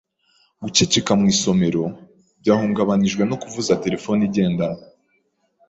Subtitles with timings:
[0.63, 1.83] Guceceka mu isomero
[2.41, 4.83] byahungabanijwe no kuvuza terefone igendanwa.